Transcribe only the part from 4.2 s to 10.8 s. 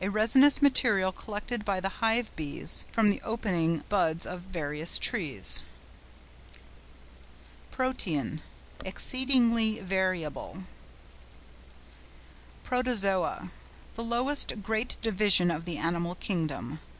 of various trees. PROTEAN.—Exceedingly variable.